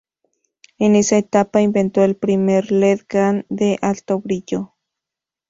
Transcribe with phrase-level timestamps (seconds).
[0.79, 4.73] En esa etapa inventó el primer led GaN de alto brillo.